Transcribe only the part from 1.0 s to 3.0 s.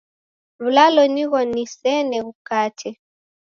nigho nisene ghukate.